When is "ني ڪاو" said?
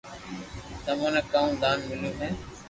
1.13-1.47